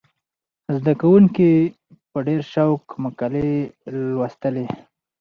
زده 0.77 0.93
کوونکي 1.01 1.49
په 2.11 2.17
ډېر 2.27 2.41
شوق 2.53 2.81
مقالې 3.03 3.51
لوستلې. 4.09 4.65